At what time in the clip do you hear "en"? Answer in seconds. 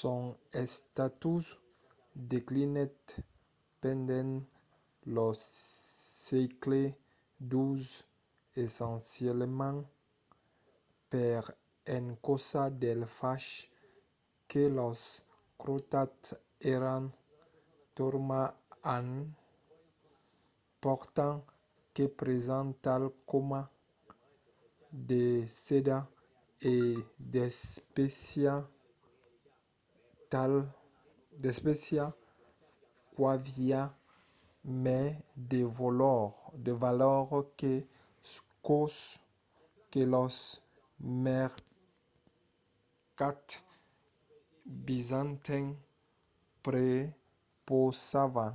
18.96-19.06